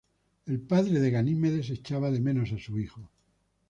[0.47, 3.11] El padre de Ganimedes echaba de menos a su hijo.